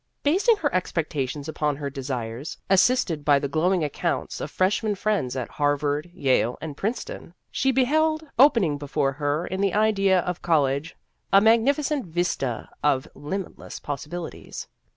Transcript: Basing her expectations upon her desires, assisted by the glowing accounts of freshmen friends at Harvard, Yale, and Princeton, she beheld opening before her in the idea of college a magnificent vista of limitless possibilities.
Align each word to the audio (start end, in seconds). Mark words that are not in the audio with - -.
Basing 0.23 0.57
her 0.57 0.73
expectations 0.73 1.47
upon 1.47 1.75
her 1.75 1.91
desires, 1.91 2.57
assisted 2.71 3.23
by 3.23 3.37
the 3.37 3.47
glowing 3.47 3.83
accounts 3.83 4.41
of 4.41 4.49
freshmen 4.49 4.95
friends 4.95 5.35
at 5.35 5.47
Harvard, 5.47 6.09
Yale, 6.11 6.57
and 6.59 6.75
Princeton, 6.75 7.35
she 7.51 7.71
beheld 7.71 8.23
opening 8.39 8.79
before 8.79 9.11
her 9.11 9.45
in 9.45 9.61
the 9.61 9.75
idea 9.75 10.21
of 10.21 10.41
college 10.41 10.95
a 11.31 11.39
magnificent 11.39 12.07
vista 12.07 12.67
of 12.83 13.07
limitless 13.13 13.79
possibilities. 13.79 14.67